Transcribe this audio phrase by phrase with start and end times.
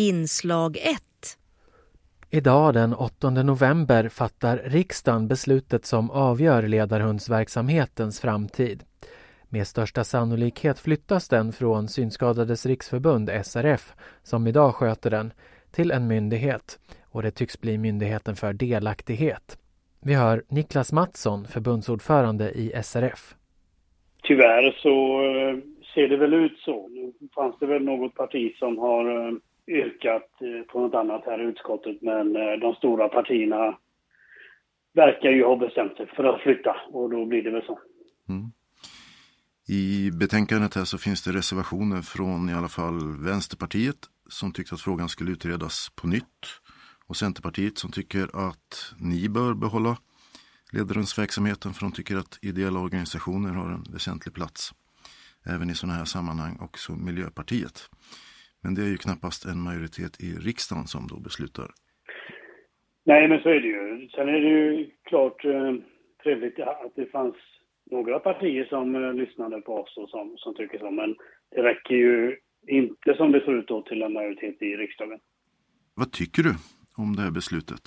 [0.00, 0.84] Inslag 1
[2.30, 8.82] Idag den 8 november fattar riksdagen beslutet som avgör ledarhundsverksamhetens framtid.
[9.48, 13.92] Med största sannolikhet flyttas den från Synskadades riksförbund, SRF,
[14.22, 15.32] som idag sköter den,
[15.70, 16.78] till en myndighet
[17.10, 19.58] och det tycks bli Myndigheten för delaktighet.
[20.02, 23.34] Vi hör Niklas Mattsson, förbundsordförande i SRF.
[24.22, 25.56] Tyvärr så eh,
[25.94, 26.88] ser det väl ut så.
[26.88, 29.32] Nu fanns det väl något parti som har eh,
[29.70, 33.78] yrkat eh, på något annat här i utskottet men eh, de stora partierna
[34.92, 37.78] verkar ju ha bestämt sig för att flytta och då blir det väl så.
[38.28, 38.50] Mm.
[39.68, 44.80] I betänkandet här så finns det reservationer från i alla fall Vänsterpartiet som tyckte att
[44.80, 46.46] frågan skulle utredas på nytt
[47.06, 49.96] och Centerpartiet som tycker att ni bör behålla
[50.72, 54.72] ledarhundsverksamheten för de tycker att ideella organisationer har en väsentlig plats
[55.44, 57.90] även i sådana här sammanhang, också Miljöpartiet.
[58.62, 61.68] Men det är ju knappast en majoritet i riksdagen som då beslutar.
[63.04, 64.08] Nej, men så är det ju.
[64.08, 65.74] Sen är det ju klart eh,
[66.22, 67.36] trevligt att det fanns
[67.90, 71.16] några partier som eh, lyssnade på oss och som, som tycker så, men
[71.50, 72.36] det räcker ju
[72.68, 75.18] inte som det ser ut då till en majoritet i riksdagen.
[75.94, 76.54] Vad tycker du
[76.96, 77.82] om det här beslutet?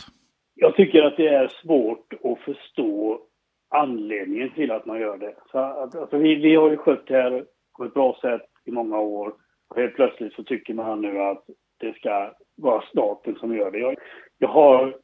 [0.56, 3.22] Jag tycker att det är svårt att förstå
[3.70, 5.36] anledningen till att man gör det.
[5.52, 7.46] Så att, alltså vi, vi har ju skött det här
[7.78, 9.34] på ett bra sätt i många år.
[9.74, 11.46] Och helt plötsligt så tycker man nu att
[11.78, 13.80] det ska vara staten som gör det.
[13.80, 13.96] Jag,
[14.38, 14.98] jag har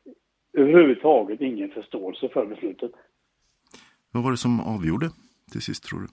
[0.54, 2.92] överhuvudtaget ingen förståelse för beslutet.
[4.14, 5.06] Vad var det som avgjorde
[5.52, 6.08] till sist tror du?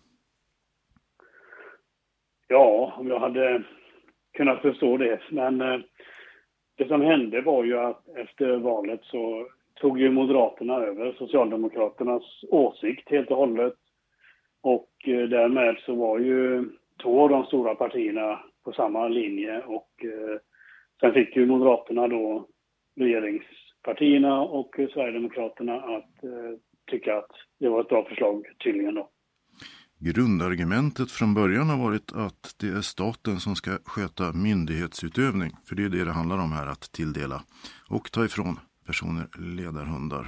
[2.49, 3.63] Ja, om jag hade
[4.33, 5.21] kunnat förstå det.
[5.31, 5.81] Men eh,
[6.77, 13.11] det som hände var ju att efter valet så tog ju Moderaterna över Socialdemokraternas åsikt
[13.11, 13.75] helt och hållet.
[14.61, 16.65] Och eh, därmed så var ju
[17.03, 20.39] två av de stora partierna på samma linje och eh,
[21.01, 22.49] sen fick ju Moderaterna då
[22.97, 26.59] regeringspartierna och Sverigedemokraterna att eh,
[26.91, 27.31] tycka att
[27.61, 29.11] det var ett bra förslag tydligen då.
[29.99, 35.51] Grundargumentet från början har varit att det är staten som ska sköta myndighetsutövning.
[35.69, 37.43] För det är det det handlar om här, att tilldela
[37.91, 40.27] och ta ifrån personer ledarhundar.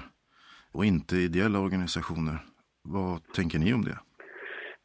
[0.73, 2.39] Och inte ideella organisationer.
[2.83, 3.99] Vad tänker ni om det?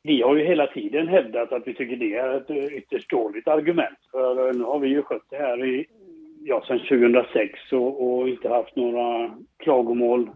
[0.04, 3.48] Vi har ju hela tiden hävdat att vi tycker det är ett eh, ytterst dåligt
[3.48, 3.98] argument.
[4.12, 5.86] För eh, nu har vi ju skött det här i,
[6.44, 10.30] ja, sedan 2006 och, och inte haft några klagomål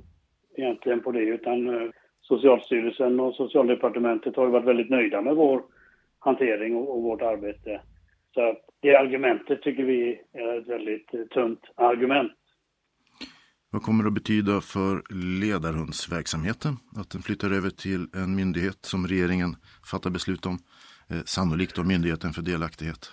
[0.56, 1.90] egentligen på det utan eh,
[2.22, 5.62] Socialstyrelsen och Socialdepartementet har ju varit väldigt nöjda med vår
[6.20, 7.82] hantering och, och vårt arbete.
[8.34, 12.32] Så att det argumentet tycker vi är ett väldigt tunt argument.
[13.72, 14.94] Vad kommer det att betyda för
[15.42, 16.74] ledarhundsverksamheten?
[17.00, 19.52] Att den flyttar över till en myndighet som regeringen
[19.92, 20.58] fattar beslut om,
[21.12, 23.04] eh, sannolikt då Myndigheten för delaktighet?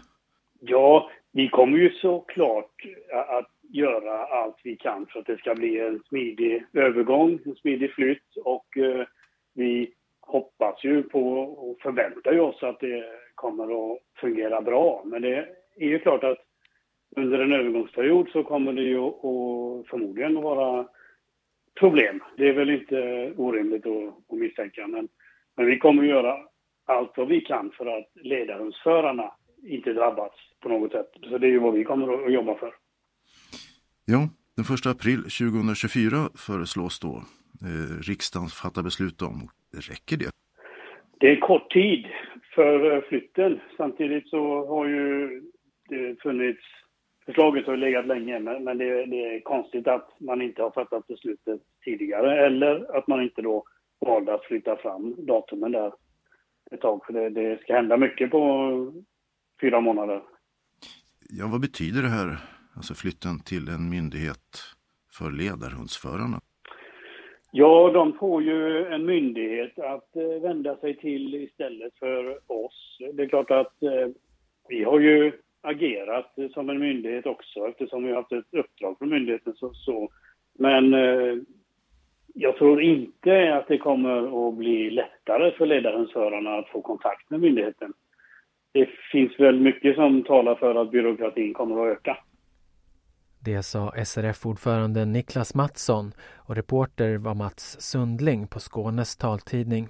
[0.61, 2.75] Ja, vi kommer ju såklart
[3.39, 7.93] att göra allt vi kan för att det ska bli en smidig övergång, en smidig
[7.93, 9.07] flytt och eh,
[9.55, 13.05] vi hoppas ju på och förväntar ju oss att det
[13.35, 15.03] kommer att fungera bra.
[15.05, 16.39] Men det är ju klart att
[17.17, 20.87] under en övergångsperiod så kommer det ju att förmodligen vara
[21.81, 22.23] problem.
[22.37, 25.09] Det är väl inte orimligt att, att misstänka, men,
[25.57, 26.37] men vi kommer att göra
[26.87, 29.33] allt vad vi kan för att ledarhundsförarna
[29.63, 31.11] inte drabbas på något sätt.
[31.23, 32.75] Så det är ju vad vi kommer att jobba för.
[34.05, 36.17] Ja, den 1 april 2024
[36.47, 37.15] föreslås då
[37.67, 39.49] eh, riksdagen fatta beslut om.
[39.91, 40.31] Räcker det?
[41.21, 42.07] Det är kort tid
[42.55, 43.61] för eh, flytten.
[43.77, 45.43] Samtidigt så har ju
[45.89, 46.63] det funnits
[47.27, 51.61] Förslaget har legat länge, men det, det, är konstigt att man inte har fattat beslutet
[51.85, 53.65] tidigare eller att man inte då
[54.01, 55.93] valde att flytta fram datumen där
[56.71, 57.07] ett tag.
[57.07, 58.93] För det, det ska hända mycket på
[59.61, 60.23] fyra månader.
[61.31, 62.39] Ja, vad betyder det här
[62.77, 64.61] alltså flytten till en myndighet
[65.19, 66.41] för ledarhundsförarna?
[67.51, 72.99] Ja, de får ju en myndighet att eh, vända sig till istället för oss.
[73.15, 74.09] Det är klart att eh,
[74.69, 75.33] vi har ju
[75.65, 79.55] agerat som en myndighet också eftersom vi har haft ett uppdrag från myndigheten.
[79.57, 80.11] Så, så.
[80.59, 81.35] Men eh,
[82.35, 87.41] jag tror inte att det kommer att bli lättare för ledarhundsförarna att få kontakt med
[87.41, 87.93] myndigheten.
[88.73, 92.17] Det finns väl mycket som talar för att byråkratin kommer att öka.
[93.45, 99.89] Det sa SRF-ordföranden Niklas Mattsson och reporter var Mats Sundling på Skånes taltidning.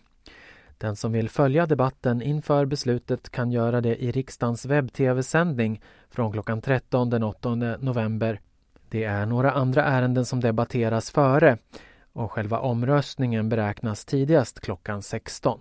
[0.84, 6.60] Den som vill följa debatten inför beslutet kan göra det i riksdagens webb-tv-sändning från klockan
[6.60, 8.40] 13 den 8 november.
[8.88, 11.58] Det är några andra ärenden som debatteras före
[12.12, 15.60] och själva omröstningen beräknas tidigast klockan 16.